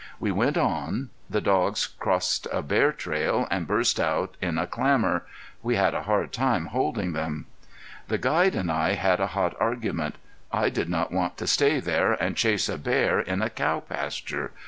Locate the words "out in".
3.99-4.57